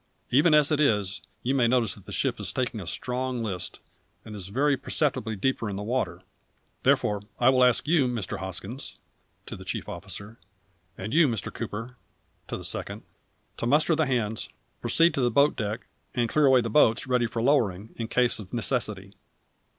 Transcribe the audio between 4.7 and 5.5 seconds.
perceptibly